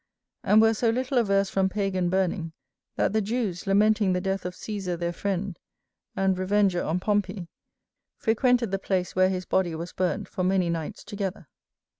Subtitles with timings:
[0.43, 2.53] And were so little averse from Pagan burning,
[2.95, 5.59] that the Jews lamenting the death of Cæsar their friend,
[6.15, 7.49] and revenger on Pompey,
[8.17, 11.49] frequented the place where his body was burnt for many nights together.